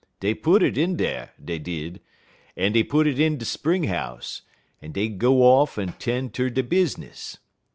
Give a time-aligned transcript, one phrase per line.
[0.19, 2.01] Dey put it in dar, dey did,
[2.57, 4.41] en dey put it in de spring house,
[4.81, 7.37] en dey'd go off en 'ten' ter dey business.